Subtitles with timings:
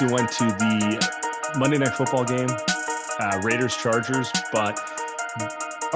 [0.00, 2.48] Obviously went to the Monday Night Football game,
[3.18, 4.78] uh, Raiders Chargers, but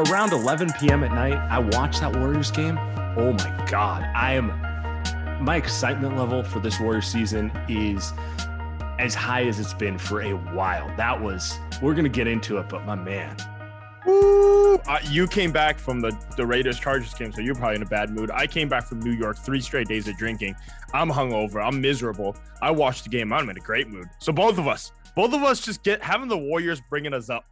[0.09, 1.05] around 11 p.m.
[1.05, 2.79] at night, I watched that Warriors game.
[3.17, 4.03] Oh my God.
[4.17, 8.13] I am, my excitement level for this Warriors season is
[8.99, 10.89] as high as it's been for a while.
[10.97, 13.37] That was, we're going to get into it, but my man,
[14.05, 14.77] Woo!
[14.77, 17.87] Uh, you came back from the, the Raiders Chargers game, so you're probably in a
[17.87, 18.31] bad mood.
[18.31, 20.57] I came back from New York, three straight days of drinking.
[20.93, 21.65] I'm hungover.
[21.65, 22.37] I'm miserable.
[22.61, 23.33] I watched the game.
[23.33, 24.07] I'm in a great mood.
[24.19, 27.45] So both of us, both of us, just get having the Warriors bringing us up,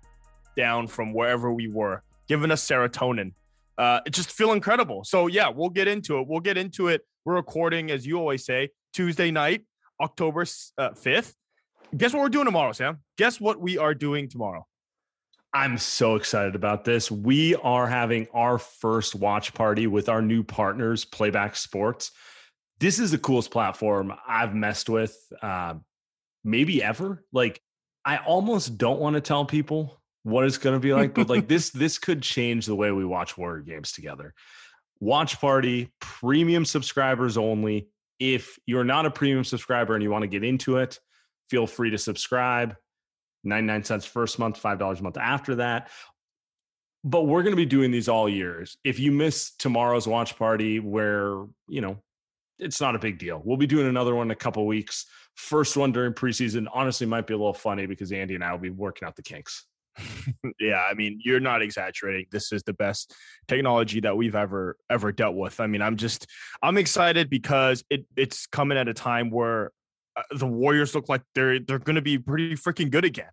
[0.57, 3.33] down from wherever we were, giving us serotonin.
[3.79, 5.05] Uh, it just feel incredible.
[5.05, 6.27] So yeah, we'll get into it.
[6.29, 7.03] We'll get into it.
[7.25, 9.65] We're recording, as you always say, Tuesday night,
[10.01, 10.45] October
[10.79, 11.37] uh, fifth.
[11.97, 12.99] Guess what we're doing tomorrow, Sam?
[13.17, 14.67] Guess what we are doing tomorrow?
[15.53, 17.11] I'm so excited about this.
[17.11, 22.13] We are having our first watch party with our new partners, Playback Sports.
[22.79, 25.75] This is the coolest platform I've messed with, uh,
[26.45, 27.25] maybe ever.
[27.33, 27.61] Like,
[28.05, 31.49] I almost don't want to tell people what it's going to be like, but like
[31.49, 34.35] this, this could change the way we watch Warrior games together.
[35.01, 37.89] Watch party, premium subscribers only.
[38.21, 41.01] If you're not a premium subscriber and you want to get into it,
[41.49, 42.77] feel free to subscribe
[43.45, 45.91] 99 cents first month, $5 a month after that.
[47.03, 48.77] But we're going to be doing these all years.
[48.85, 51.97] If you miss tomorrow's watch party, where, you know,
[52.59, 53.41] it's not a big deal.
[53.43, 55.07] We'll be doing another one in a couple weeks.
[55.35, 58.59] First one during preseason, honestly, might be a little funny because Andy and I will
[58.59, 59.65] be working out the kinks.
[60.61, 62.27] yeah, I mean, you're not exaggerating.
[62.31, 63.15] This is the best
[63.49, 65.61] technology that we've ever ever dealt with.
[65.61, 66.27] I mean, I'm just
[66.63, 69.73] I'm excited because it it's coming at a time where
[70.31, 73.31] the Warriors look like they're they're going to be pretty freaking good again.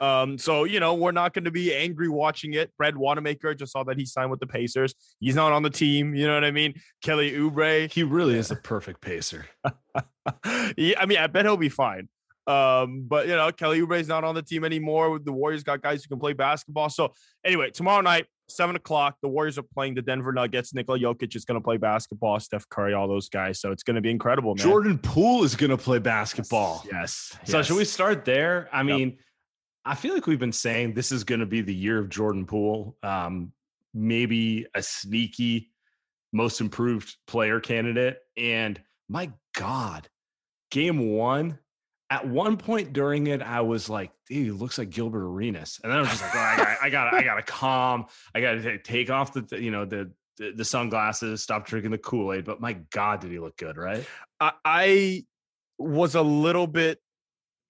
[0.00, 2.70] Um, so you know we're not going to be angry watching it.
[2.78, 4.94] Brad Wanamaker just saw that he signed with the Pacers.
[5.20, 6.14] He's not on the team.
[6.14, 6.74] You know what I mean?
[7.02, 7.90] Kelly Oubre.
[7.92, 9.46] He really is a perfect pacer.
[10.76, 12.08] yeah, I mean, I bet he'll be fine.
[12.48, 15.18] Um, but you know, Kelly Oubre is not on the team anymore.
[15.18, 16.88] The Warriors got guys who can play basketball.
[16.88, 17.12] So
[17.44, 20.72] anyway, tomorrow night, seven o'clock, the Warriors are playing the Denver Nuggets.
[20.72, 22.40] Nikola Jokic is going to play basketball.
[22.40, 23.60] Steph Curry, all those guys.
[23.60, 24.64] So it's going to be incredible, man.
[24.64, 26.82] Jordan Poole is going to play basketball.
[26.90, 27.36] Yes.
[27.40, 27.50] yes.
[27.50, 28.70] So should we start there?
[28.72, 29.18] I mean, yep.
[29.84, 32.46] I feel like we've been saying this is going to be the year of Jordan
[32.46, 32.96] Poole.
[33.02, 33.52] Um,
[33.92, 35.70] maybe a sneaky
[36.32, 38.18] most improved player candidate.
[38.36, 40.08] And my God,
[40.70, 41.58] game one,
[42.10, 45.78] at one point during it, I was like, dude, he looks like Gilbert Arenas.
[45.82, 46.38] And then I was just like, oh,
[46.82, 48.06] I got, I got, to calm.
[48.34, 52.32] I got to take off the, you know, the, the, sunglasses, stop drinking the Kool
[52.32, 52.44] Aid.
[52.44, 54.06] But my God, did he look good, right?
[54.40, 55.24] I,
[55.78, 56.98] was a little bit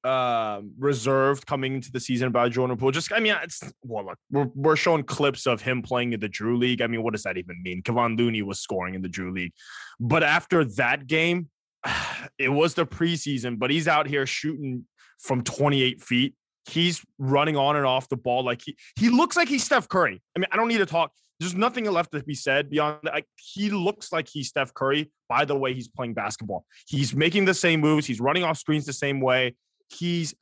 [0.05, 2.91] uh, reserved coming into the season about Jordan Poole.
[2.91, 6.29] Just, I mean, it's well, look, we're, we're showing clips of him playing in the
[6.29, 6.81] Drew League.
[6.81, 7.83] I mean, what does that even mean?
[7.83, 9.53] Kevon Looney was scoring in the Drew League,
[10.01, 11.49] but after that game,
[12.39, 14.87] it was the preseason, but he's out here shooting
[15.19, 16.35] from 28 feet.
[16.67, 20.21] He's running on and off the ball like he he looks like he's Steph Curry.
[20.37, 21.13] I mean, I don't need to talk.
[21.41, 23.15] There's nothing left to be said beyond that.
[23.15, 26.67] Like, he looks like he's Steph Curry by the way he's playing basketball.
[26.87, 28.07] He's making the same moves.
[28.07, 29.55] He's running off screens the same way.
[29.89, 30.35] He's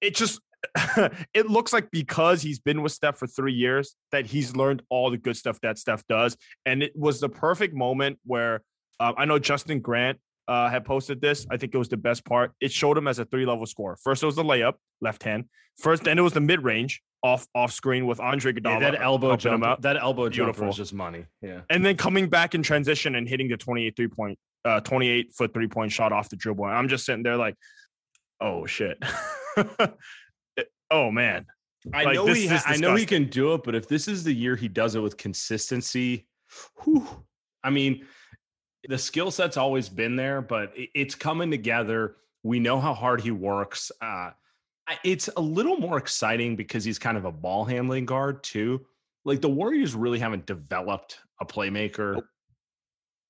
[0.00, 0.40] it just
[1.34, 5.10] it looks like because he's been with Steph for three years that he's learned all
[5.10, 6.36] the good stuff that Steph does.
[6.64, 8.62] And it was the perfect moment where
[8.98, 10.18] uh, I know Justin Grant
[10.48, 11.46] uh, had posted this.
[11.50, 12.52] I think it was the best part.
[12.60, 13.96] It showed him as a three level score.
[14.02, 15.44] First, it was the layup, left hand.
[15.78, 18.80] First, then it was the mid range off off screen with Andre Iguodala.
[18.80, 19.82] Yeah, that elbow jump, out.
[19.82, 21.24] that elbow jump was just money.
[21.42, 21.60] Yeah.
[21.70, 25.52] and then coming back in transition and hitting the 28 three point, uh, 28 foot
[25.52, 26.64] three point shot off the dribble.
[26.66, 27.56] And I'm just sitting there like,
[28.40, 29.02] oh shit.
[30.90, 31.46] Oh man.
[31.92, 32.46] I Like, know he.
[32.46, 34.94] ha- I know he can do it, but if this is the year he does
[34.94, 36.26] it with consistency,
[36.84, 37.04] whew,
[37.64, 38.06] I mean,
[38.88, 42.16] the skill set's always been there, but it's coming together.
[42.42, 43.90] We know how hard he works.
[44.00, 44.30] Uh,
[45.04, 48.86] it's a little more exciting because he's kind of a ball handling guard too.
[49.24, 52.22] Like the Warriors really haven't developed a playmaker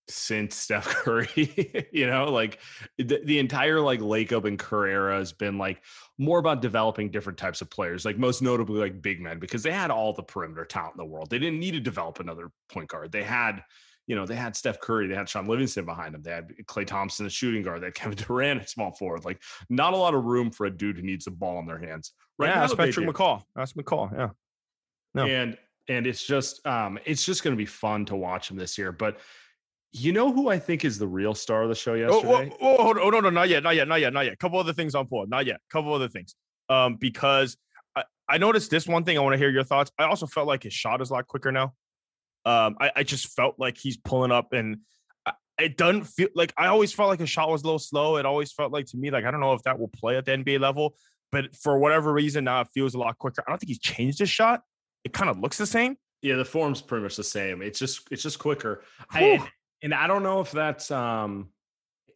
[0.08, 1.88] since Steph Curry.
[1.92, 2.60] you know, like
[2.98, 5.82] the, the entire like Lacob and Kerr era has been like
[6.18, 9.72] more about developing different types of players, like most notably like big men, because they
[9.72, 11.30] had all the perimeter talent in the world.
[11.30, 13.12] They didn't need to develop another point guard.
[13.12, 13.62] They had,
[14.06, 16.86] you know, they had Steph Curry, they had Shaun Livingston behind them, they had Klay
[16.86, 19.24] Thompson, a shooting guard, they had Kevin Durant at small forward.
[19.24, 21.78] Like, not a lot of room for a dude who needs the ball in their
[21.78, 22.12] hands.
[22.38, 23.08] Right now, yeah, that's they Patrick.
[23.08, 23.42] McCaw.
[23.54, 24.12] That's McCaw.
[24.12, 24.28] Yeah.
[25.14, 25.24] No.
[25.24, 25.56] And
[25.88, 28.92] and it's just um it's just going to be fun to watch him this year.
[28.92, 29.18] But
[29.92, 32.52] you know who I think is the real star of the show Oh, yesterday?
[32.60, 34.38] oh, oh, on, oh, no, no, not yet, not yet, not yet, not yet.
[34.38, 35.60] Couple other things on board, not yet.
[35.70, 36.34] Couple other things.
[36.68, 37.56] Um, because
[37.94, 39.16] I, I noticed this one thing.
[39.16, 39.90] I want to hear your thoughts.
[39.98, 41.72] I also felt like his shot is a lot quicker now.
[42.46, 44.78] Um, I, I just felt like he's pulling up, and
[45.58, 48.16] it doesn't feel like I always felt like his shot was a little slow.
[48.16, 50.24] It always felt like to me like I don't know if that will play at
[50.24, 50.96] the NBA level,
[51.32, 53.42] but for whatever reason now it feels a lot quicker.
[53.46, 54.62] I don't think he's changed his shot.
[55.04, 55.96] It kind of looks the same.
[56.22, 57.62] Yeah, the form's pretty much the same.
[57.62, 58.82] It's just it's just quicker.
[59.10, 59.46] I,
[59.82, 61.50] and, I don't know if that's um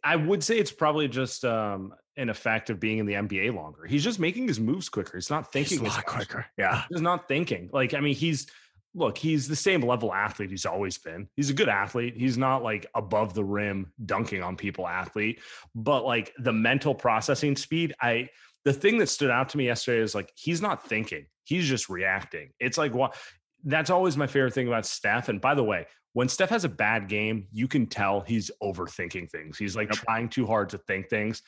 [0.05, 3.87] I would say it's probably just um an effect of being in the NBA longer.
[3.87, 5.17] He's just making his moves quicker.
[5.17, 6.45] He's not He's thinking a lot quicker.
[6.59, 6.83] Yeah.
[6.91, 7.71] He's not thinking.
[7.73, 8.47] Like, I mean, he's
[8.95, 11.29] look, he's the same level athlete he's always been.
[11.37, 12.15] He's a good athlete.
[12.17, 15.41] He's not like above the rim dunking on people athlete,
[15.75, 18.29] but like the mental processing speed, I
[18.65, 21.27] the thing that stood out to me yesterday is like he's not thinking.
[21.45, 22.51] He's just reacting.
[22.59, 23.17] It's like what
[23.65, 25.29] that's always my favorite thing about Steph.
[25.29, 29.31] And by the way, when Steph has a bad game, you can tell he's overthinking
[29.31, 29.57] things.
[29.59, 29.99] He's like Yep.
[30.05, 31.43] trying too hard to think things.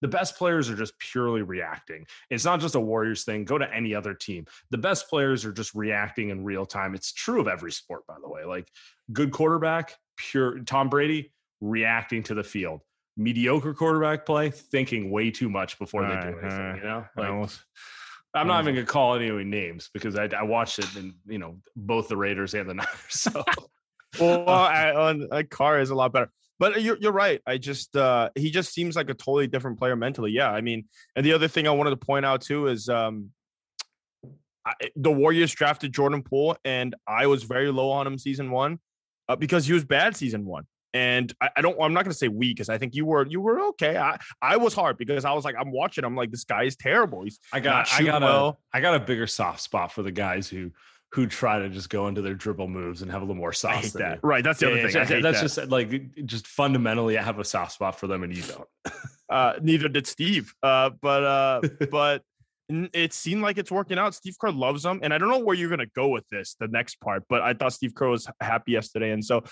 [0.00, 2.06] The best players are just purely reacting.
[2.30, 3.44] It's not just a Warriors thing.
[3.44, 4.46] Go to any other team.
[4.70, 6.94] The best players are just reacting in real time.
[6.94, 8.44] It's true of every sport, by the way.
[8.44, 8.68] Like
[9.12, 12.80] good quarterback, pure Tom Brady reacting to the field.
[13.16, 16.38] Mediocre quarterback play, thinking way too much before they do Uh-huh.
[16.46, 16.76] anything.
[16.76, 17.64] You know, like almost-
[18.34, 21.56] I'm not even gonna call any names because I, I watched it and you know
[21.74, 22.86] both the Raiders and the Niners.
[23.08, 23.42] So
[24.20, 26.30] well, I, on a car is a lot better.
[26.58, 27.40] But you're you're right.
[27.46, 30.32] I just uh he just seems like a totally different player mentally.
[30.32, 33.30] Yeah, I mean, and the other thing I wanted to point out too is um
[34.68, 38.78] I, the Warriors drafted Jordan Poole, and I was very low on him season one
[39.28, 40.64] uh, because he was bad season one.
[40.94, 41.80] And I, I don't.
[41.80, 43.96] I'm not going to say weak because I think you were you were okay.
[43.96, 46.04] I I was hard because I was like I'm watching.
[46.04, 47.24] I'm like this guy is terrible.
[47.24, 48.60] He's I got I got a well.
[48.72, 50.70] I got a bigger soft spot for the guys who
[51.12, 53.54] who try to just go into their dribble moves and have a little more I
[53.54, 53.74] sauce.
[53.84, 54.14] hate than that.
[54.22, 54.28] you.
[54.28, 54.44] Right.
[54.44, 54.96] That's the Yeah, other yeah, thing.
[54.96, 55.66] I yeah, hate that's that.
[55.66, 58.68] just like just fundamentally, I have a soft spot for them, and you don't.
[59.30, 60.52] uh, neither did Steve.
[60.62, 61.60] Uh, but uh,
[61.90, 62.22] but
[62.70, 64.14] it seemed like it's working out.
[64.14, 65.00] Steve Kerr loves them.
[65.02, 67.22] and I don't know where you're gonna go with this, the next part.
[67.30, 69.42] But I thought Steve Kerr was happy yesterday, and so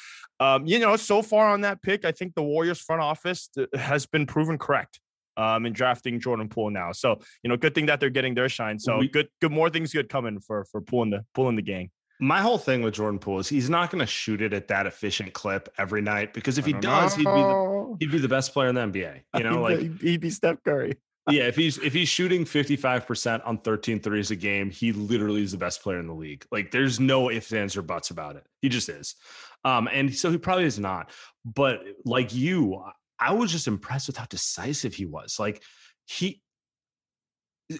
[0.40, 3.64] um, you know, so far on that pick, I think the Warriors front office uh,
[3.78, 5.00] has been proven correct.
[5.36, 8.48] Um, in drafting Jordan Poole now, so you know, good thing that they're getting their
[8.48, 8.78] shine.
[8.78, 11.90] So We- good, good, more things good coming for for pulling the pulling the gang.
[12.18, 14.86] My whole thing with Jordan Poole is he's not going to shoot it at that
[14.86, 18.28] efficient clip every night because if I he does, he'd be the he'd be the
[18.28, 19.20] best player in the NBA.
[19.36, 20.96] You know, like he'd, he'd be Steph Curry.
[21.30, 25.52] yeah, if he's if he's shooting 55% on 13 threes a game, he literally is
[25.52, 26.46] the best player in the league.
[26.52, 28.44] Like there's no ifs, ands, or buts about it.
[28.62, 29.16] He just is.
[29.64, 31.10] Um, and so he probably is not.
[31.44, 32.82] But like you,
[33.18, 35.38] I was just impressed with how decisive he was.
[35.38, 35.62] Like
[36.06, 36.42] he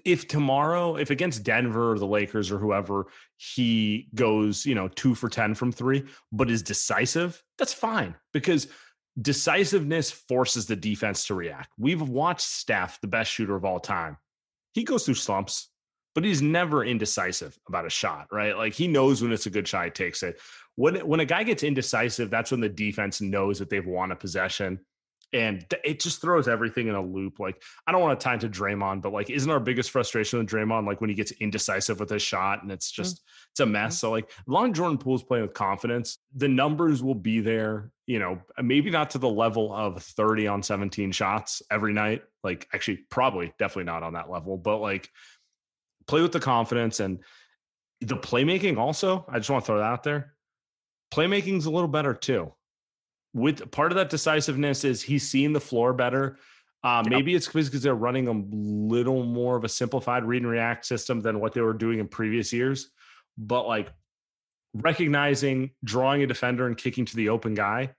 [0.04, 5.14] if tomorrow, if against Denver or the Lakers or whoever, he goes, you know, two
[5.14, 8.68] for 10 from three, but is decisive, that's fine because
[9.20, 11.70] decisiveness forces the defense to react.
[11.78, 14.16] We've watched Steph, the best shooter of all time.
[14.74, 15.70] He goes through slumps,
[16.14, 18.56] but he's never indecisive about a shot, right?
[18.56, 20.40] Like he knows when it's a good shot, he takes it.
[20.74, 24.16] When when a guy gets indecisive, that's when the defense knows that they've won a
[24.16, 24.80] possession.
[25.32, 27.38] And it just throws everything in a loop.
[27.38, 30.48] Like, I don't want to tie into Draymond, but like, isn't our biggest frustration with
[30.48, 32.96] Draymond like when he gets indecisive with his shot and it's mm.
[32.96, 33.94] just it's a mess.
[33.94, 33.98] Mm-hmm.
[33.98, 37.90] So like, long Jordan Poole's playing with confidence, the numbers will be there.
[38.06, 42.22] You know, uh, maybe not to the level of 30 on 17 shots every night.
[42.44, 45.10] Like, actually, probably definitely not on that level, but like,
[46.06, 47.18] play with the confidence and
[48.00, 48.78] the playmaking.
[48.78, 50.34] Also, I just want to throw that out there.
[51.12, 52.52] Playmaking's a little better too.
[53.36, 56.38] With part of that decisiveness is he's seeing the floor better.
[56.82, 57.10] Uh, yep.
[57.10, 61.20] Maybe it's because they're running a little more of a simplified read and react system
[61.20, 62.88] than what they were doing in previous years.
[63.36, 63.92] But like
[64.72, 67.94] recognizing, drawing a defender and kicking to the open guy,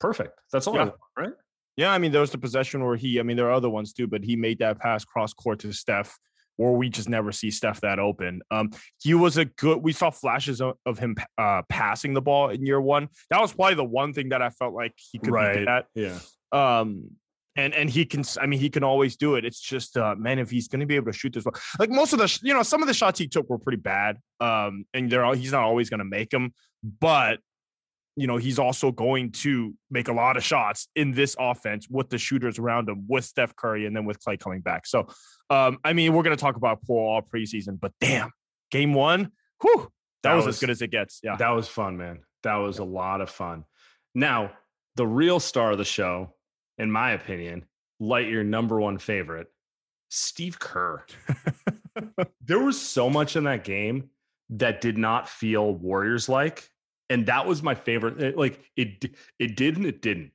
[0.00, 0.40] perfect.
[0.52, 0.90] That's all, yeah.
[1.16, 1.32] right?
[1.76, 3.92] Yeah, I mean, there was the possession where he, I mean, there are other ones
[3.92, 6.18] too, but he made that pass cross court to Steph,
[6.60, 8.42] or we just never see Steph that open.
[8.50, 9.78] Um, he was a good.
[9.82, 13.08] We saw flashes of, of him uh, passing the ball in year one.
[13.30, 15.66] That was probably the one thing that I felt like he could right.
[15.66, 15.86] at.
[15.94, 16.18] Yeah.
[16.52, 17.12] Um,
[17.56, 18.24] and and he can.
[18.38, 19.44] I mean, he can always do it.
[19.46, 21.90] It's just, uh, man, if he's going to be able to shoot this, well, like
[21.90, 24.18] most of the, you know, some of the shots he took were pretty bad.
[24.38, 26.52] Um, and they're all, he's not always going to make them,
[26.82, 27.40] but
[28.20, 32.10] you know, he's also going to make a lot of shots in this offense with
[32.10, 34.86] the shooters around him, with Steph Curry, and then with Klay coming back.
[34.86, 35.08] So,
[35.48, 38.30] um, I mean, we're going to talk about Poole all preseason, but damn,
[38.70, 39.90] game one, whew,
[40.22, 41.20] that, that was, was, as good as it gets.
[41.22, 41.36] Yeah.
[41.36, 42.20] That was fun, man.
[42.42, 43.64] That was a lot of fun.
[44.14, 44.52] Now,
[44.96, 46.34] the real star of the show,
[46.76, 47.64] in my opinion,
[48.00, 49.46] light your number one favorite,
[50.10, 51.06] Steve Kerr.
[52.44, 54.10] there was so much in that game
[54.50, 56.68] that did not feel Warriors like
[57.10, 58.22] and that was my favorite.
[58.22, 59.04] It, like it,
[59.38, 60.30] it did and it didn't.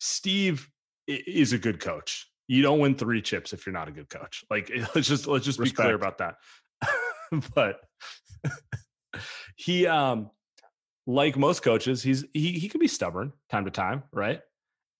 [0.00, 0.68] Steve
[1.06, 2.26] is a good coach.
[2.48, 4.44] You don't win three chips if you're not a good coach.
[4.50, 5.76] Like let's just let's just Respect.
[5.76, 6.36] be clear about that.
[7.54, 7.80] but
[9.56, 10.30] he, um,
[11.06, 14.40] like most coaches, he's he he can be stubborn time to time, right?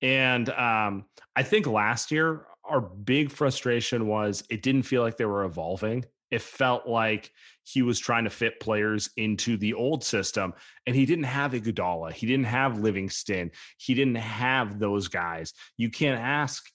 [0.03, 5.25] And um, I think last year our big frustration was it didn't feel like they
[5.25, 6.05] were evolving.
[6.35, 7.31] It felt like
[7.63, 10.53] he was trying to fit players into the old system,
[10.87, 15.53] and he didn't have Iguodala, he didn't have Livingston, he didn't have those guys.
[15.77, 16.69] You can't ask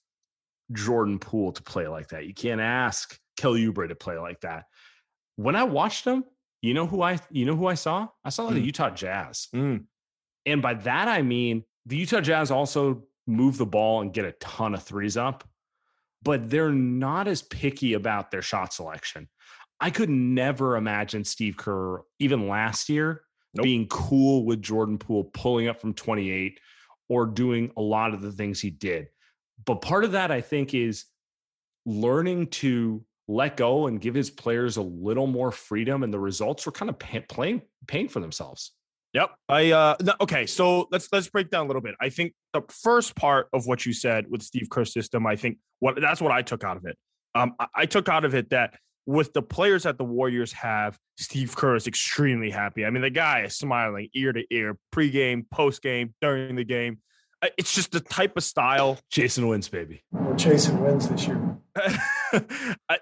[0.72, 2.26] Jordan Poole to play like that.
[2.26, 4.64] You can't ask Kelly Oubre to play like that.
[5.36, 6.24] When I watched him,
[6.62, 8.08] you know who I you know who I saw?
[8.24, 8.54] I saw mm.
[8.54, 9.48] the Utah Jazz.
[9.54, 9.84] Mm.
[10.46, 14.32] And by that I mean the Utah Jazz also move the ball and get a
[14.32, 15.44] ton of threes up,
[16.22, 19.28] but they're not as picky about their shot selection.
[19.80, 23.22] I could never imagine Steve Kerr, even last year,
[23.54, 23.64] nope.
[23.64, 26.60] being cool with Jordan Poole pulling up from 28
[27.08, 29.08] or doing a lot of the things he did.
[29.64, 31.06] But part of that, I think, is
[31.86, 36.02] learning to let go and give his players a little more freedom.
[36.02, 38.72] And the results were kind of pay, playing, paying for themselves.
[39.12, 39.30] Yep.
[39.48, 41.96] I uh no, okay, so let's let's break down a little bit.
[42.00, 45.58] I think the first part of what you said with Steve Kerr's system, I think
[45.80, 46.96] what that's what I took out of it.
[47.34, 48.74] Um, I, I took out of it that
[49.06, 52.84] with the players that the Warriors have, Steve Kerr is extremely happy.
[52.84, 56.98] I mean, the guy is smiling ear to ear, pregame, postgame, during the game.
[57.42, 58.98] Uh, it's just the type of style.
[59.10, 60.02] Jason wins, baby.
[60.12, 61.56] We're chasing wins this year.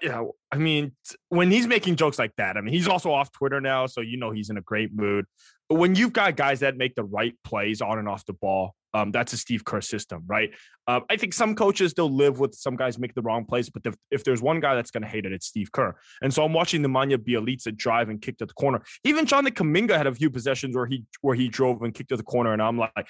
[0.01, 0.93] yeah, I mean,
[1.29, 4.17] when he's making jokes like that, I mean, he's also off Twitter now, so you
[4.17, 5.25] know he's in a great mood.
[5.67, 9.11] When you've got guys that make the right plays on and off the ball, um,
[9.11, 10.51] that's a Steve Kerr system, right?
[10.87, 13.83] Uh, I think some coaches still live with some guys make the wrong plays, but
[13.85, 15.95] if, if there's one guy that's going to hate it, it's Steve Kerr.
[16.23, 18.81] And so I'm watching Nemanja Bjelica drive and kick to the corner.
[19.03, 22.17] Even Jonathan Kuminga had a few possessions where he where he drove and kicked to
[22.17, 23.07] the corner, and I'm like,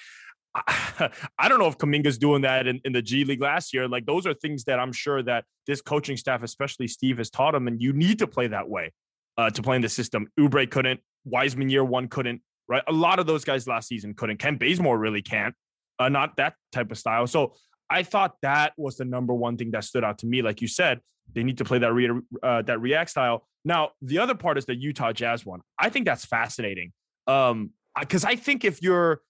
[0.54, 3.86] I, don't know if Kuminga's doing that in, in the G League last year.
[3.86, 7.54] Like those are things that I'm sure that this coaching staff, especially Steve, has taught
[7.54, 8.92] him, and you need to play that way
[9.36, 10.26] uh, to play in the system.
[10.38, 11.00] Oubre couldn't.
[11.24, 12.42] Wiseman year one couldn't.
[12.68, 14.36] Right, a lot of those guys last season couldn't.
[14.36, 15.54] Kent Bazemore really can't
[15.98, 17.26] uh, not that type of style.
[17.26, 17.54] So
[17.88, 20.42] I thought that was the number one thing that stood out to me.
[20.42, 21.00] Like you said,
[21.34, 23.46] they need to play that re- uh, that react style.
[23.64, 25.60] Now the other part is the Utah Jazz one.
[25.78, 26.92] I think that's fascinating
[27.26, 29.20] um, because I think if you're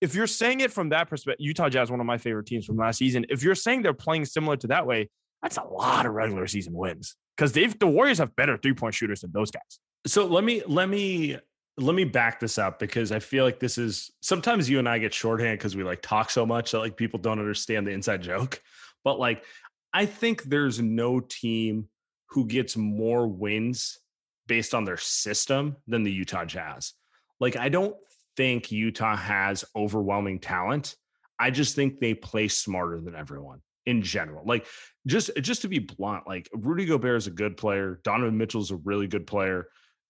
[0.00, 2.76] if you're saying it from that perspective, Utah Jazz one of my favorite teams from
[2.76, 3.26] last season.
[3.28, 5.10] If you're saying they're playing similar to that way,
[5.42, 8.94] that's a lot of regular season wins because they've the Warriors have better three point
[8.94, 9.78] shooters than those guys.
[10.06, 11.38] So let me let me
[11.76, 14.98] let me back this up because I feel like this is sometimes you and I
[14.98, 18.22] get shorthand because we like talk so much that like people don't understand the inside
[18.22, 18.60] joke.
[19.04, 19.44] But like,
[19.92, 21.88] I think there's no team
[22.30, 23.98] who gets more wins
[24.46, 26.94] based on their system than the Utah Jazz.
[27.40, 27.96] Like, I don't
[28.38, 30.96] think Utah has overwhelming talent.
[31.38, 34.44] I just think they play smarter than everyone in general.
[34.46, 34.66] Like,
[35.06, 38.00] just just to be blunt, like Rudy Gobert is a good player.
[38.02, 39.66] Donovan Mitchell is a really good player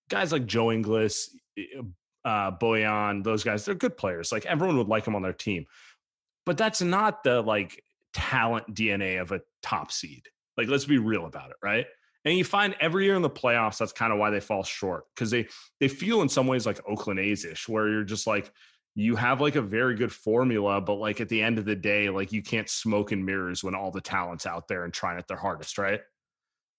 [0.09, 1.31] guys like Joe Ingles,
[2.25, 4.33] uh, Bojan, those guys, they're good players.
[4.33, 5.67] Like everyone would like them on their team,
[6.45, 7.83] but that's not the like
[8.13, 10.27] talent DNA of a top seed.
[10.57, 11.87] Like, let's be real about it, right?
[12.29, 15.05] And you find every year in the playoffs, that's kind of why they fall short
[15.15, 15.49] because they
[15.81, 18.53] they feel in some ways like Oakland A's ish, where you're just like
[18.95, 22.11] you have like a very good formula, but like at the end of the day,
[22.11, 25.27] like you can't smoke and mirrors when all the talent's out there and trying at
[25.27, 26.01] their hardest, right?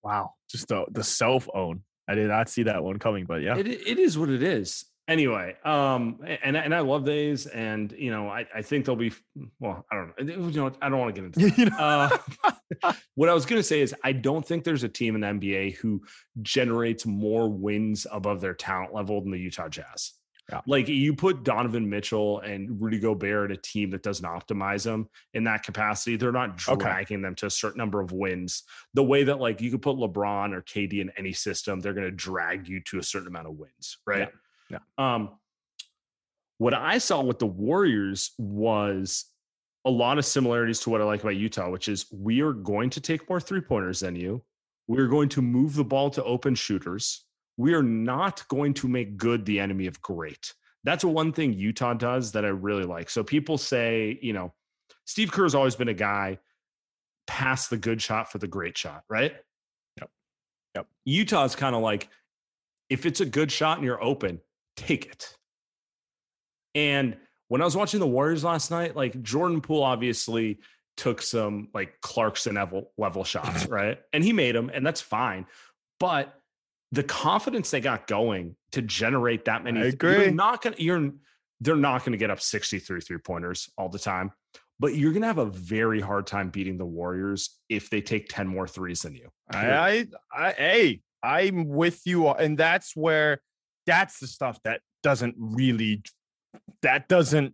[0.04, 1.82] Wow, just the the self own.
[2.08, 4.86] I did not see that one coming, but yeah, it, it is what it is.
[5.10, 9.12] Anyway, um, and and I love these, and you know, I, I think they'll be
[9.60, 9.86] well.
[9.92, 10.48] I don't know.
[10.48, 11.40] You know, I don't want to get into.
[11.50, 11.58] That.
[11.58, 11.78] you know?
[12.84, 15.22] uh, what I was going to say is, I don't think there's a team in
[15.22, 16.02] the NBA who
[16.42, 20.14] generates more wins above their talent level than the Utah Jazz.
[20.52, 20.62] Yeah.
[20.66, 25.08] Like you put Donovan Mitchell and Rudy Gobert in a team that doesn't optimize them
[25.36, 27.22] in that capacity, they're not dragging okay.
[27.22, 28.64] them to a certain number of wins.
[28.96, 32.08] The way that like you could put LeBron or KD in any system, they're going
[32.08, 34.20] to drag you to a certain amount of wins, right?
[34.20, 34.28] Yeah.
[34.70, 34.80] Yeah.
[34.98, 35.32] Um,
[36.58, 39.26] what I saw with the Warriors was
[39.86, 42.90] a lot of similarities to what I like about Utah, which is we are going
[42.92, 44.44] to take more three pointers than you.
[44.88, 47.24] We are going to move the ball to open shooters
[47.60, 50.54] we are not going to make good the enemy of great.
[50.86, 53.10] That's one thing Utah does that I really like.
[53.10, 54.54] So people say, you know,
[55.04, 56.40] Steve Kerr has always been a guy
[57.28, 59.36] pass the good shot for the great shot, right?
[60.00, 60.10] Yep.
[60.76, 60.88] Yep.
[61.04, 62.08] Utah's kind of like,
[62.90, 64.40] if it's a good shot and you're open,
[64.80, 65.36] take it.
[66.76, 67.18] And
[67.48, 70.60] when I was watching the Warriors last night, like Jordan Poole obviously
[70.98, 74.00] took some like Clarkson level level shots, right?
[74.14, 75.46] And he made them, and that's fine.
[76.00, 76.34] But
[76.92, 79.82] the confidence they got going to generate that many.
[79.82, 80.26] I agree.
[80.26, 80.76] You're not gonna.
[80.78, 81.12] You're.
[81.62, 84.32] They're not going to get up 63 three pointers all the time,
[84.80, 88.30] but you're going to have a very hard time beating the Warriors if they take
[88.30, 89.28] 10 more threes than you.
[89.52, 93.42] I, I, I, hey, I'm with you, and that's where
[93.86, 96.02] that's the stuff that doesn't really
[96.82, 97.54] that doesn't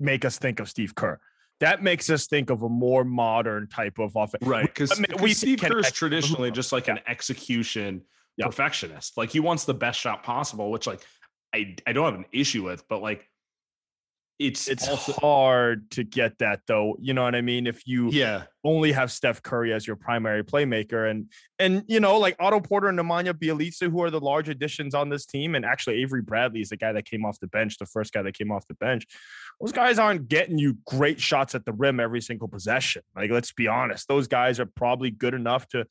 [0.00, 1.20] make us think of Steve Kerr.
[1.60, 4.44] That makes us think of a more modern type of offense.
[4.44, 4.64] Right.
[4.64, 8.02] Because I mean, we Steve Kerr is traditionally just like an execution
[8.38, 9.16] perfectionist.
[9.16, 11.00] Like he wants the best shot possible, which like
[11.54, 13.28] I I don't have an issue with, but like
[14.46, 16.96] it's it's also- hard to get that though.
[17.00, 17.66] You know what I mean?
[17.66, 22.18] If you yeah only have Steph Curry as your primary playmaker, and and you know
[22.18, 25.64] like Otto Porter and Nemanja Bjelica, who are the large additions on this team, and
[25.64, 28.36] actually Avery Bradley is the guy that came off the bench, the first guy that
[28.36, 29.06] came off the bench.
[29.60, 33.02] Those guys aren't getting you great shots at the rim every single possession.
[33.14, 35.86] Like let's be honest, those guys are probably good enough to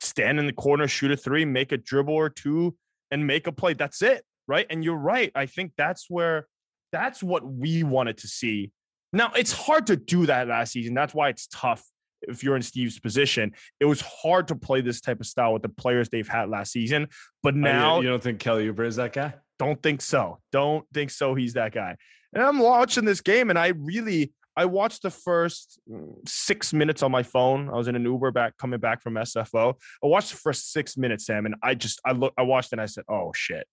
[0.00, 2.76] stand in the corner, shoot a three, make a dribble or two,
[3.10, 3.74] and make a play.
[3.74, 4.24] That's it.
[4.46, 4.66] Right.
[4.68, 5.32] And you're right.
[5.34, 6.46] I think that's where
[6.94, 8.70] that's what we wanted to see.
[9.12, 10.94] Now, it's hard to do that last season.
[10.94, 11.84] That's why it's tough
[12.22, 13.52] if you're in Steve's position.
[13.80, 16.70] It was hard to play this type of style with the players they've had last
[16.70, 17.08] season.
[17.42, 19.34] But now oh, you don't think Kelly Oubre is that guy?
[19.58, 20.38] Don't think so.
[20.52, 21.34] Don't think so.
[21.34, 21.96] He's that guy.
[22.32, 27.02] And I'm watching this game, and I really I watched the first mm, six minutes
[27.02, 27.68] on my phone.
[27.68, 29.74] I was in an Uber back coming back from SFO.
[30.02, 32.80] I watched the first six minutes, Sam, and I just I look I watched and
[32.80, 33.66] I said, "Oh shit,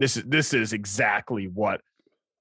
[0.00, 1.80] this is this is exactly what."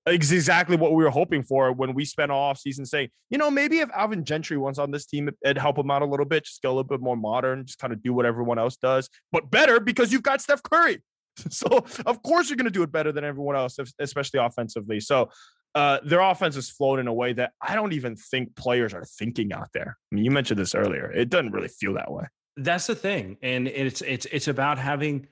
[0.08, 3.80] Exactly what we were hoping for when we spent off season saying, you know, maybe
[3.80, 6.62] if Alvin Gentry was on this team, it'd help him out a little bit, just
[6.62, 9.50] get a little bit more modern, just kind of do what everyone else does, but
[9.50, 11.02] better because you've got Steph Curry.
[11.50, 11.68] So
[12.06, 15.02] of course you're going to do it better than everyone else, especially offensively.
[15.02, 15.30] So
[15.76, 19.04] uh, their offense is flowed in a way that I don't even think players are
[19.04, 19.98] thinking out there.
[20.12, 21.12] I mean, you mentioned this earlier.
[21.12, 22.24] It doesn't really feel that way.
[22.56, 25.28] That's the thing, and it's it's it's about having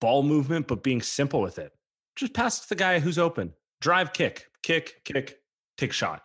[0.00, 1.72] ball movement, but being simple with it.
[2.14, 3.52] Just pass to the guy who's open.
[3.80, 5.38] Drive, kick, kick, kick,
[5.76, 6.22] take shot.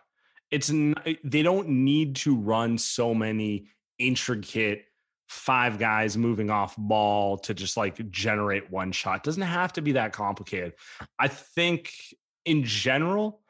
[0.50, 4.84] It's not, eh, they don't need to run so many intricate
[5.28, 9.24] five guys moving off ball to just like generate one shot.
[9.24, 10.74] Doesn't have to be that complicated.
[11.18, 11.92] I think
[12.44, 13.40] in general,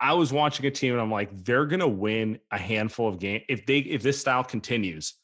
[0.00, 3.44] I was watching a team and I'm like, they're gonna win a handful of games
[3.48, 5.14] if they if this style continues.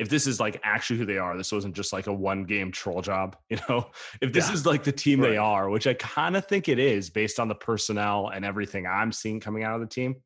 [0.00, 2.72] If this is like actually who they are, this wasn't just like a one game
[2.72, 3.90] troll job, you know.
[4.20, 5.30] If this yeah, is like the team right.
[5.30, 8.86] they are, which I kind of think it is based on the personnel and everything
[8.86, 10.16] I'm seeing coming out of the team,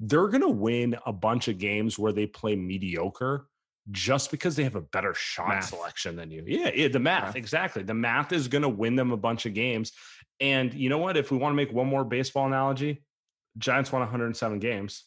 [0.00, 3.46] they're gonna win a bunch of games where they play mediocre
[3.90, 5.64] just because they have a better shot math.
[5.64, 6.44] selection than you.
[6.46, 7.82] Yeah, yeah the math, math, exactly.
[7.82, 9.92] The math is going to win them a bunch of games.
[10.40, 11.16] And you know what?
[11.16, 13.02] If we want to make one more baseball analogy,
[13.58, 15.04] Giants won 107 games.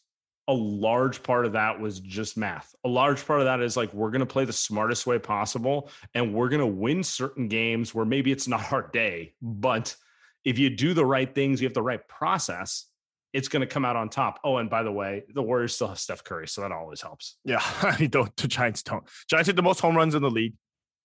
[0.48, 2.76] A large part of that was just math.
[2.84, 5.90] A large part of that is like we're going to play the smartest way possible
[6.14, 9.96] and we're going to win certain games where maybe it's not our day, but
[10.44, 12.86] if you do the right things, you have the right process,
[13.34, 14.40] it's going to come out on top.
[14.44, 17.38] Oh, and by the way, the Warriors still have Steph Curry, so that always helps.
[17.44, 19.04] Yeah, I mean, the, the Giants don't.
[19.30, 20.54] Giants hit the most home runs in the league.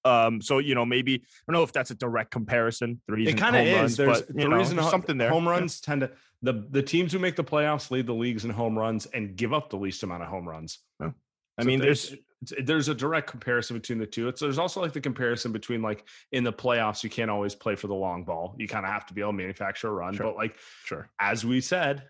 [0.05, 3.01] Um, so you know, maybe I don't know if that's a direct comparison.
[3.07, 3.75] The reason it kind of is.
[3.75, 5.31] Runs, there's but, the know, reason something there.
[5.31, 8.51] Home runs tend to the the teams who make the playoffs lead the leagues in
[8.51, 10.79] home runs and give up the least amount of home runs.
[11.03, 11.13] Oh.
[11.59, 12.15] I so mean, there's
[12.63, 14.29] there's a direct comparison between the two.
[14.29, 17.75] It's there's also like the comparison between like in the playoffs, you can't always play
[17.75, 18.55] for the long ball.
[18.59, 20.15] You kind of have to be able to manufacture a run.
[20.15, 20.27] Sure.
[20.27, 22.05] But like, sure, as we said,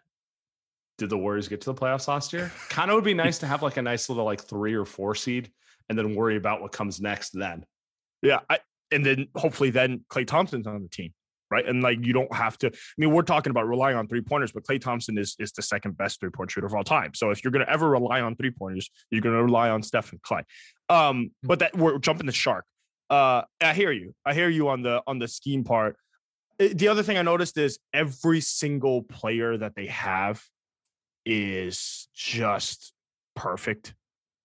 [0.98, 2.52] did the Warriors get to the playoffs last year?
[2.68, 5.16] kind of would be nice to have like a nice little like three or four
[5.16, 5.50] seed,
[5.88, 7.30] and then worry about what comes next.
[7.30, 7.64] Then
[8.22, 8.60] yeah, I,
[8.92, 11.12] and then hopefully then Klay Thompson's on the team.
[11.50, 11.66] Right?
[11.66, 12.68] And like you don't have to.
[12.68, 15.62] I mean, we're talking about relying on three pointers, but Klay Thompson is is the
[15.62, 17.12] second best three point shooter of all time.
[17.14, 19.82] So if you're going to ever rely on three pointers, you're going to rely on
[19.82, 20.44] Steph and Klay.
[20.88, 22.64] Um, but that we're jumping the shark.
[23.08, 24.14] Uh, I hear you.
[24.24, 25.96] I hear you on the on the scheme part.
[26.58, 30.42] The other thing I noticed is every single player that they have
[31.24, 32.92] is just
[33.34, 33.94] perfect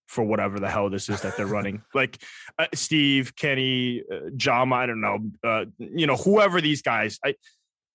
[0.07, 1.81] for whatever the hell this is that they're running.
[1.93, 2.21] like
[2.57, 7.35] uh, Steve, Kenny, uh, Jama, I don't know, uh, you know, whoever these guys, I,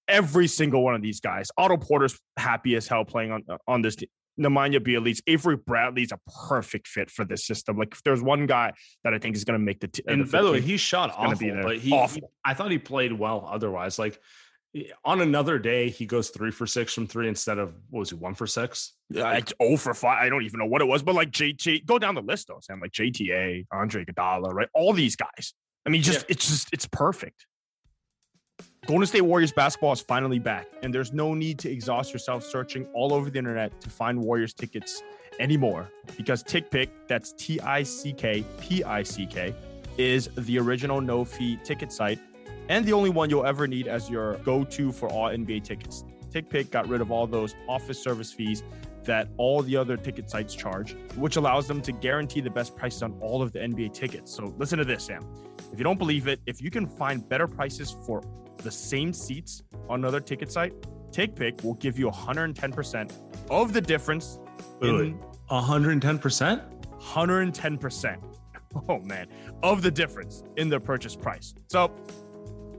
[0.09, 1.51] every single one of these guys.
[1.57, 4.09] Otto Porter's happy as hell playing on uh, on this team.
[4.39, 6.19] Nemanja Bjelica, Avery Bradley's a
[6.49, 7.77] perfect fit for this system.
[7.77, 8.73] Like if there's one guy
[9.05, 10.05] that I think is going to make the team.
[10.09, 12.21] And by the way, he shot awful, but he, awful.
[12.21, 13.99] he, I thought he played well otherwise.
[13.99, 14.19] Like
[14.77, 18.11] Eh, on another day, he goes three for six from three instead of what was
[18.11, 18.95] he one for six?
[19.09, 20.19] Yeah, it's oh for five.
[20.23, 22.59] I don't even know what it was, but like JT, go down the list though,
[22.61, 22.81] Sam.
[22.81, 24.69] Like JTA, Andre Iguodala, right?
[24.75, 25.55] All these guys.
[25.87, 26.35] I mean, just yeah.
[26.35, 27.47] it's just it's perfect.
[28.87, 32.87] Golden State Warriors basketball is finally back, and there's no need to exhaust yourself searching
[32.95, 35.03] all over the internet to find Warriors tickets
[35.39, 39.55] anymore because TickPick, that's T I C K P I C K,
[39.99, 42.19] is the original no fee ticket site
[42.71, 46.05] and the only one you'll ever need as your go to for all NBA tickets.
[46.31, 48.63] TickPick got rid of all those office service fees
[49.03, 53.03] that all the other ticket sites charge, which allows them to guarantee the best prices
[53.03, 54.33] on all of the NBA tickets.
[54.33, 55.27] So listen to this, Sam.
[55.73, 58.23] If you don't believe it, if you can find better prices for
[58.59, 60.73] the same seats on another ticket site,
[61.11, 63.13] TickPick will give you 110%
[63.51, 64.39] of the difference.
[64.81, 65.17] Really?
[65.51, 66.63] 110%?
[67.01, 68.17] 110%.
[68.89, 69.27] Oh man,
[69.65, 71.55] of the difference in the purchase price.
[71.67, 71.91] So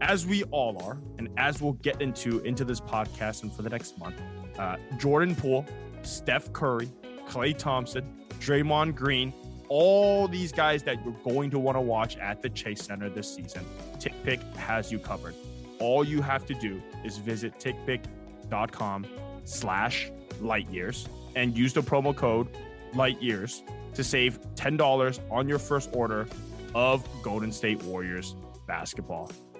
[0.01, 3.69] as we all are, and as we'll get into into this podcast and for the
[3.69, 4.15] next month,
[4.57, 5.65] uh, Jordan Poole,
[6.01, 6.89] Steph Curry,
[7.27, 8.03] Klay Thompson,
[8.39, 9.31] Draymond Green,
[9.69, 13.33] all these guys that you're going to want to watch at the Chase Center this
[13.33, 13.63] season,
[13.99, 15.35] TickPick has you covered.
[15.79, 19.05] All you have to do is visit tickpick.com
[19.45, 20.11] slash
[20.41, 22.47] light years and use the promo code
[22.93, 26.27] light years to save $10 on your first order
[26.75, 28.35] of Golden State Warriors
[28.67, 29.31] basketball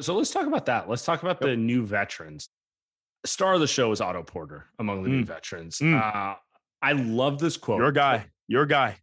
[0.00, 0.88] So let's talk about that.
[0.88, 2.48] Let's talk about the new veterans.
[3.26, 5.26] Star of the show is Otto Porter among the new Mm.
[5.26, 5.78] veterans.
[5.80, 6.00] Mm.
[6.00, 6.36] Uh,
[6.80, 7.78] I love this quote.
[7.80, 8.96] Your guy, your guy.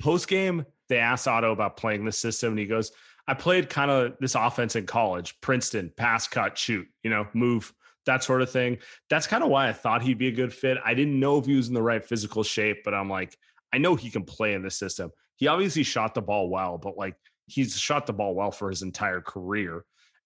[0.00, 2.92] Post game, they asked Otto about playing the system, and he goes,
[3.26, 7.72] I played kind of this offense in college, Princeton, pass, cut, shoot, you know, move,
[8.04, 8.78] that sort of thing.
[9.08, 10.76] That's kind of why I thought he'd be a good fit.
[10.84, 13.38] I didn't know if he was in the right physical shape, but I'm like,
[13.72, 15.12] I know he can play in this system.
[15.36, 17.14] He obviously shot the ball well, but like
[17.46, 19.84] he's shot the ball well for his entire career.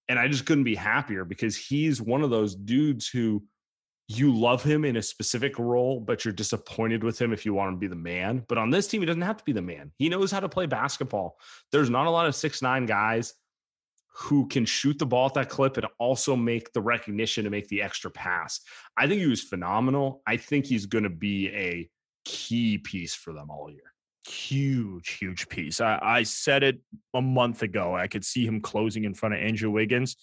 [0.08, 3.42] And I just couldn't be happier because he's one of those dudes who
[4.08, 7.68] you love him in a specific role, but you're disappointed with him if you want
[7.68, 8.44] him to be the man.
[8.48, 9.90] But on this team, he doesn't have to be the man.
[9.98, 11.38] He knows how to play basketball.
[11.72, 13.34] There's not a lot of six nine guys
[14.14, 17.68] who can shoot the ball at that clip and also make the recognition to make
[17.68, 18.60] the extra pass.
[18.96, 20.22] I think he was phenomenal.
[20.26, 21.90] I think he's going to be a
[22.24, 23.92] key piece for them all year.
[24.26, 25.80] Huge, huge piece.
[25.80, 26.80] I, I said it
[27.14, 27.94] a month ago.
[27.94, 30.16] I could see him closing in front of Andrew Wiggins.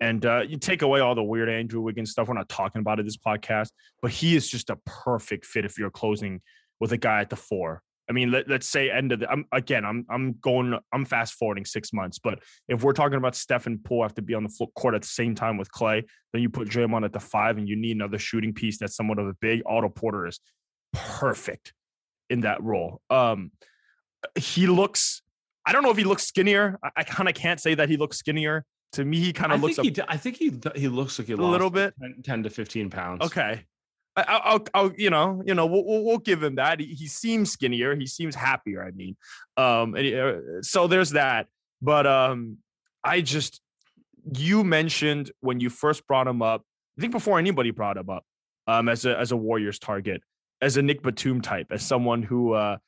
[0.00, 2.28] And uh, you take away all the weird Andrew Wiggins stuff.
[2.28, 3.70] We're not talking about it this podcast,
[4.02, 6.42] but he is just a perfect fit if you're closing
[6.80, 7.82] with a guy at the four.
[8.08, 9.30] I mean, let, let's say end of the.
[9.30, 9.84] I'm again.
[9.84, 10.78] I'm I'm going.
[10.92, 12.18] I'm fast forwarding six months.
[12.18, 15.02] But if we're talking about Steph and Poole have to be on the court at
[15.02, 17.96] the same time with Klay, then you put Draymond at the five, and you need
[17.96, 19.62] another shooting piece that's somewhat of a big.
[19.64, 20.38] Otto Porter is
[20.92, 21.72] perfect
[22.30, 23.00] in that role.
[23.10, 23.52] Um,
[24.36, 25.22] he looks.
[25.66, 26.78] I don't know if he looks skinnier.
[26.82, 28.64] I, I kind of can't say that he looks skinnier.
[28.92, 31.26] To me, he kind of looks think, a, he, I think he he looks like
[31.26, 31.94] he a little bit.
[32.00, 33.22] 10, 10 to 15 pounds.
[33.24, 33.64] Okay.
[34.16, 36.78] I, I- I'll, I'll, you know, you know, we'll, we'll, we'll give him that.
[36.78, 37.96] He, he seems skinnier.
[37.96, 38.84] He seems happier.
[38.84, 39.16] I mean,
[39.56, 41.48] um, and, uh, so there's that.
[41.82, 42.58] But um,
[43.02, 43.60] I just,
[44.36, 46.62] you mentioned when you first brought him up.
[46.96, 48.24] I think before anybody brought him up,
[48.68, 50.22] um, as a as a Warriors target,
[50.64, 52.78] as a Nick Batum type, as someone who uh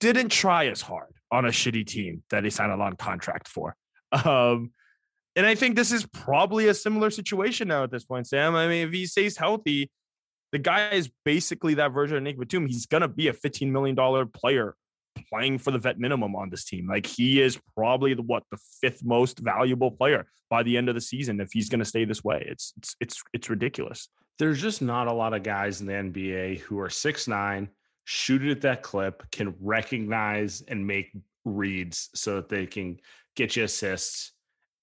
[0.00, 3.76] didn't try as hard on a shitty team that he signed a long contract for.
[4.24, 4.70] Um,
[5.36, 8.54] and I think this is probably a similar situation now at this point, Sam.
[8.54, 9.90] I mean, if he stays healthy,
[10.52, 12.66] the guy is basically that version of Nick Batum.
[12.66, 13.96] He's gonna be a $15 million
[14.28, 14.76] player
[15.28, 16.86] playing for the vet minimum on this team.
[16.88, 20.94] Like he is probably the what the fifth most valuable player by the end of
[20.94, 22.46] the season if he's gonna stay this way.
[22.48, 24.08] It's it's it's it's ridiculous.
[24.38, 27.68] There's just not a lot of guys in the NBA who are six nine,
[28.04, 31.12] shoot it at that clip, can recognize and make
[31.44, 32.98] reads so that they can
[33.36, 34.32] get you assists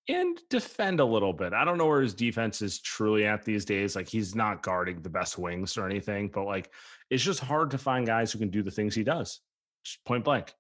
[0.08, 1.54] and defend a little bit.
[1.54, 3.96] I don't know where his defense is truly at these days.
[3.96, 6.72] Like he's not guarding the best wings or anything, but like
[7.10, 9.40] it's just hard to find guys who can do the things he does.
[9.84, 10.54] Just point blank.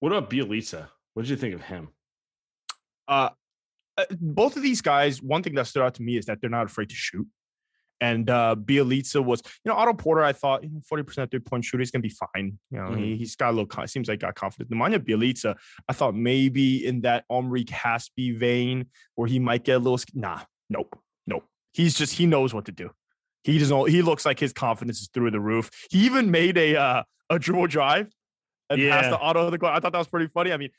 [0.00, 0.88] What about Bjelica?
[1.14, 1.88] What did you think of him?
[3.06, 3.30] Uh,
[3.98, 6.50] uh, both of these guys, one thing that stood out to me is that they're
[6.50, 7.26] not afraid to shoot.
[8.02, 10.24] And uh, Bjelica was, you know, Otto Porter.
[10.24, 12.58] I thought, you know, forty percent three point shooter, he's gonna be fine.
[12.72, 13.86] You know, he, he's got a little.
[13.86, 14.74] Seems like got confidence.
[14.74, 15.56] Nemanja Bjelica,
[15.88, 20.00] I thought maybe in that Omri Caspi vein where he might get a little.
[20.14, 21.44] Nah, nope, nope.
[21.72, 22.90] He's just he knows what to do.
[23.44, 23.88] He doesn't.
[23.88, 25.70] He looks like his confidence is through the roof.
[25.88, 28.10] He even made a uh, a dribble drive
[28.68, 29.58] and passed the Otto the.
[29.64, 30.52] I thought that was pretty funny.
[30.52, 30.70] I mean,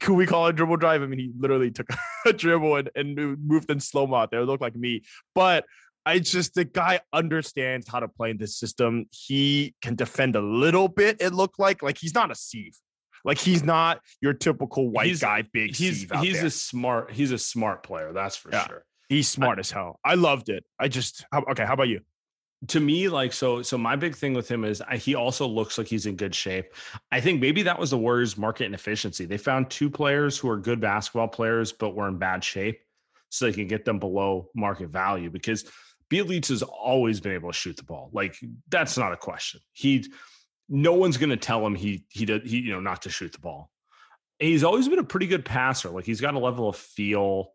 [0.00, 1.02] could we call it a dribble drive?
[1.02, 1.88] I mean, he literally took
[2.26, 4.40] a dribble and, and moved- moved in slow mo out there.
[4.40, 5.02] It looked like me,
[5.34, 5.64] but
[6.06, 9.06] I just the guy understands how to play in this system.
[9.10, 11.20] He can defend a little bit.
[11.20, 12.76] It looked like like he's not a sieve.
[13.24, 16.46] Like he's not your typical white He's- guy, big He's he's there.
[16.46, 18.66] a smart he's a smart player, that's for Yeah.
[18.66, 18.84] sure.
[19.08, 19.98] he's smart as hell.
[20.04, 20.64] I loved it.
[20.78, 21.66] I just how, okay.
[21.66, 22.00] How about you?
[22.68, 25.76] to me like so so my big thing with him is I, he also looks
[25.76, 26.72] like he's in good shape
[27.12, 30.56] i think maybe that was the warriors market inefficiency they found two players who are
[30.56, 32.80] good basketball players but were in bad shape
[33.28, 35.66] so they can get them below market value because
[36.10, 38.36] Bjelica has always been able to shoot the ball like
[38.68, 40.04] that's not a question he
[40.68, 43.32] no one's going to tell him he he did he you know not to shoot
[43.32, 43.70] the ball
[44.40, 47.52] And he's always been a pretty good passer like he's got a level of feel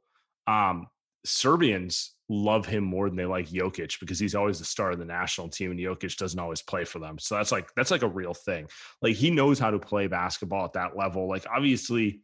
[0.47, 0.87] um
[1.23, 5.05] Serbians love him more than they like Jokic because he's always the star of the
[5.05, 7.19] national team and Jokic doesn't always play for them.
[7.19, 8.67] So that's like that's like a real thing.
[9.01, 11.27] Like he knows how to play basketball at that level.
[11.27, 12.21] Like obviously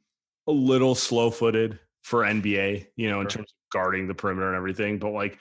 [0.47, 3.39] a little slow-footed for NBA, you know, in Sure.
[3.39, 5.37] terms of guarding the perimeter and everything, but like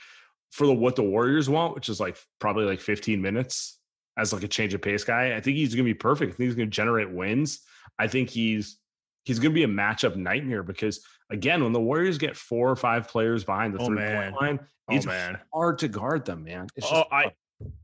[0.52, 3.78] for the what the Warriors want, which is like probably like 15 minutes
[4.18, 6.32] as like a change of pace guy, I think he's going to be perfect.
[6.32, 7.60] I think he's going to generate wins.
[7.98, 8.78] I think he's
[9.24, 12.76] he's going to be a matchup nightmare because again, when the Warriors get four or
[12.76, 14.32] five players behind the Oh, three man.
[14.32, 15.38] point line, Oh, it's man.
[15.52, 16.68] hard to guard them, man.
[16.76, 17.32] It's Oh, just I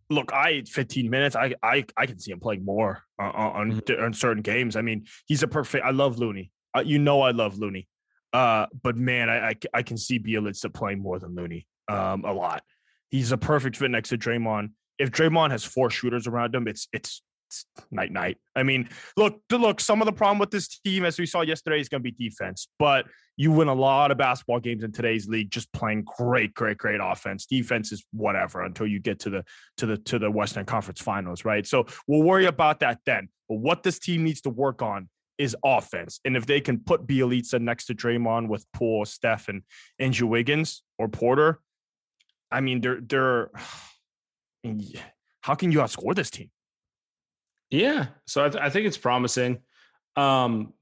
[0.08, 0.32] look.
[0.32, 1.34] I 15 minutes.
[1.36, 4.04] I I I can see him playing more uh, on on, Mm-hmm.
[4.04, 4.76] on certain games.
[4.76, 5.84] I mean, he's a perfect.
[5.84, 6.52] I love Looney.
[6.76, 7.88] Uh, you know, I love Looney.
[8.32, 11.66] Uh, but man, I, I I can see Bjelica playing more than Looney.
[11.92, 12.62] Um, a lot.
[13.10, 14.70] He's a perfect fit next to Draymond.
[14.98, 17.22] If Draymond has four shooters around him, it's it's
[17.90, 18.38] night night.
[18.56, 21.80] I mean, look, look, some of the problem with this team, as we saw yesterday,
[21.80, 22.68] is going to be defense.
[22.78, 26.78] But you win a lot of basketball games in today's league just playing great, great,
[26.78, 27.46] great offense.
[27.46, 29.44] Defense is whatever until you get to the
[29.78, 31.66] to the to the Western Conference Finals, right?
[31.66, 33.28] So we'll worry about that then.
[33.48, 36.20] But what this team needs to work on is offense.
[36.24, 39.62] And if they can put Bjelica next to Draymond with Poole, Steph, and
[39.98, 41.60] Andrew Wiggins or Porter,
[42.52, 43.50] I mean, they're they're
[45.40, 46.50] how can you outscore this team?
[47.70, 49.58] Yeah, so I, th- I think it's promising.
[50.14, 50.74] Um,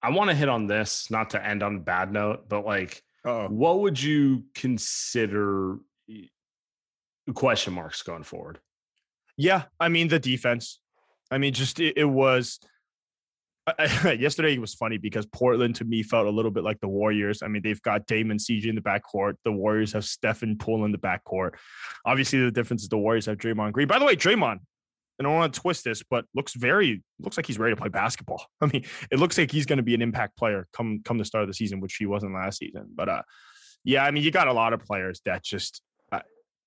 [0.00, 3.02] I want to hit on this, not to end on a bad note, but like,
[3.24, 3.48] Uh-oh.
[3.48, 5.78] what would you consider
[7.34, 8.60] question marks going forward?
[9.36, 10.80] Yeah, I mean the defense.
[11.30, 12.60] I mean, just it, it was
[14.18, 17.42] yesterday it was funny because Portland to me felt a little bit like the Warriors.
[17.42, 19.34] I mean, they've got Damon CJ in the backcourt.
[19.44, 21.54] The Warriors have Stephen Poole in the backcourt.
[22.04, 23.88] Obviously, the difference is the Warriors have Draymond Green.
[23.88, 24.58] By the way, Draymond,
[25.18, 27.80] and I don't want to twist this, but looks very looks like he's ready to
[27.80, 28.46] play basketball.
[28.60, 31.24] I mean, it looks like he's going to be an impact player come come the
[31.24, 32.86] start of the season, which he wasn't last season.
[32.94, 33.22] But uh,
[33.84, 35.82] yeah, I mean, you got a lot of players that just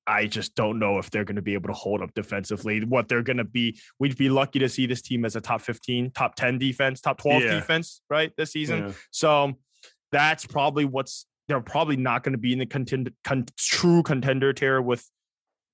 [0.08, 2.84] I just don't know if they're going to be able to hold up defensively.
[2.84, 5.62] What they're going to be, we'd be lucky to see this team as a top
[5.62, 7.54] 15, top 10 defense, top 12 yeah.
[7.54, 8.32] defense, right?
[8.36, 8.88] This season.
[8.88, 8.92] Yeah.
[9.12, 9.54] So
[10.12, 14.54] that's probably what's, they're probably not going to be in the contend, con, true contender
[14.54, 15.08] tier with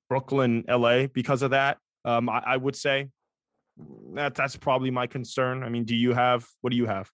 [0.09, 1.77] Brooklyn, LA because of that.
[2.03, 3.07] Um, I, I would say
[4.13, 5.63] that that's probably my concern.
[5.63, 7.09] I mean, do you have, what do you have?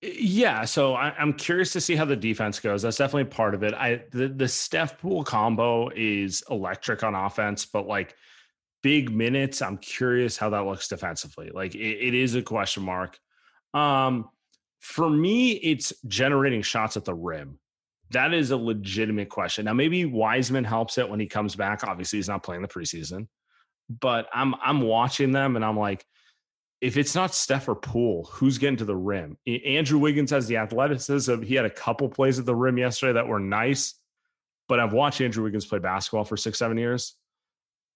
[0.00, 2.82] Yeah, so I, am curious to see how the defense goes.
[2.82, 3.74] That's definitely part of it.
[3.74, 8.14] I the, the Steph Pool combo is electric on offense, but like
[8.82, 11.50] big minutes, I'm curious how that looks defensively.
[11.52, 13.18] Like it, it is a question mark.
[13.74, 14.28] Um,
[14.78, 17.58] for me, it's generating shots at the rim.
[18.10, 19.64] That is a legitimate question.
[19.64, 21.82] Now, maybe Wiseman helps it when he comes back.
[21.82, 23.26] Obviously, he's not playing the preseason,
[23.88, 26.04] but I'm I'm watching them and I'm like
[26.80, 29.36] if it's not Steph or Poole, who's getting to the rim?
[29.46, 31.42] Andrew Wiggins has the athleticism.
[31.42, 33.94] He had a couple plays at the rim yesterday that were nice,
[34.68, 37.16] but I've watched Andrew Wiggins play basketball for six, seven years.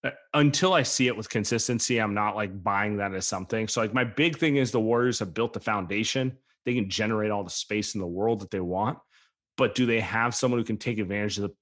[0.04, 3.68] Uh, until I see it with consistency, I'm not like buying that as something.
[3.68, 6.36] So, like, my big thing is the Warriors have built the foundation.
[6.64, 8.98] They can generate all the space in the world that they want,
[9.56, 11.54] but do they have someone who can take advantage of the,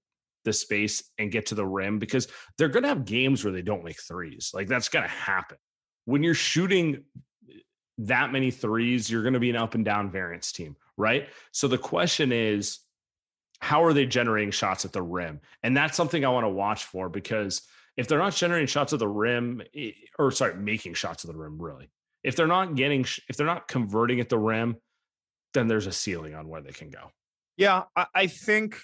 [0.46, 1.98] the space and get to the rim?
[1.98, 4.52] Because they're going to have games where they don't make threes.
[4.54, 5.59] Like, that's going to happen
[6.11, 7.05] when you're shooting
[7.99, 11.29] that many threes, you're going to be an up and down variance team, right?
[11.53, 12.81] So the question is,
[13.61, 15.40] how are they generating shots at the rim?
[15.62, 17.62] And that's something I want to watch for because
[17.96, 19.62] if they're not generating shots at the rim,
[20.18, 21.90] or sorry, making shots at the rim, really,
[22.25, 24.77] if they're not getting, if they're not converting at the rim,
[25.55, 27.11] then there's a ceiling on where they can go.
[27.57, 28.79] Yeah, I think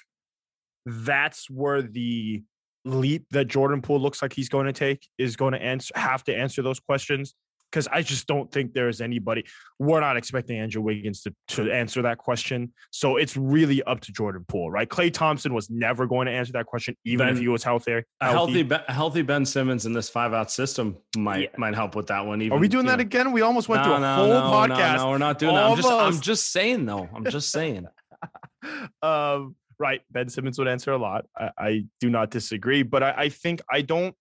[0.85, 2.45] that's where the
[2.87, 6.25] leap that Jordan Poole looks like he's going to take is going to answer have
[6.25, 7.35] to answer those questions
[7.71, 9.45] because I just don't think there is anybody.
[9.79, 12.73] We're not expecting Andrew Wiggins to, to answer that question.
[12.91, 14.89] So it's really up to Jordan Poole, right?
[14.89, 18.03] Klay Thompson was never going to answer that question, even ben, if he was healthy.
[18.21, 21.49] A healthy, a healthy Ben Simmons in this five out system might yeah.
[21.59, 22.41] might help with that one.
[22.41, 23.03] Even, Are we doing that know.
[23.03, 23.33] again?
[23.33, 24.97] We almost went no, through a no, whole no, podcast.
[24.99, 25.83] No, we're not doing almost.
[25.83, 25.93] that.
[25.93, 27.09] I'm just, I'm just saying though.
[27.15, 27.87] I'm just saying.
[29.03, 30.01] um right.
[30.11, 31.27] Ben Simmons would answer a lot.
[31.37, 34.15] I, I do not disagree, but I, I think I don't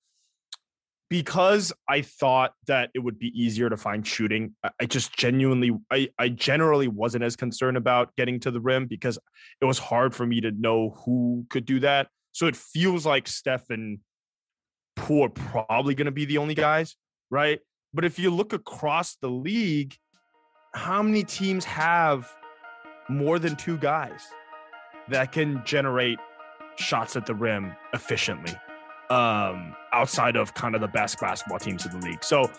[1.09, 4.55] because I thought that it would be easier to find shooting.
[4.79, 9.19] I just genuinely, I, I generally wasn't as concerned about getting to the rim because
[9.61, 12.07] it was hard for me to know who could do that.
[12.31, 13.99] So it feels like Steph and
[14.95, 16.95] Poole are probably going to be the only guys,
[17.29, 17.59] right?
[17.93, 19.95] But if you look across the league,
[20.73, 22.29] how many teams have
[23.07, 24.27] more than two guys?
[25.09, 26.19] That can generate
[26.77, 28.53] shots at the rim efficiently
[29.09, 32.23] um, outside of kind of the best basketball teams in the league.
[32.23, 32.49] So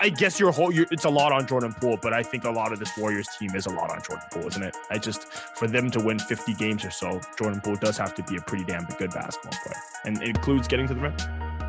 [0.00, 2.72] I guess your whole it's a lot on Jordan Poole, but I think a lot
[2.72, 4.76] of this Warriors team is a lot on Jordan Poole, isn't it?
[4.90, 8.22] I just for them to win 50 games or so, Jordan Poole does have to
[8.24, 11.14] be a pretty damn good basketball player, and includes getting to the rim.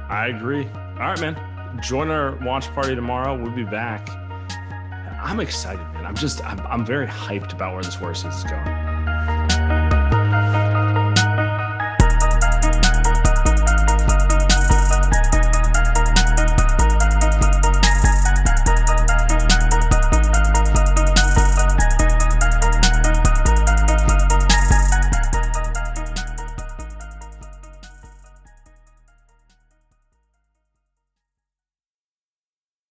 [0.09, 0.67] I agree.
[0.67, 1.79] All right, man.
[1.81, 3.37] Join our watch party tomorrow.
[3.41, 4.07] We'll be back.
[5.21, 6.05] I'm excited, man.
[6.05, 8.80] I'm just I'm, I'm very hyped about where this Warriors is going.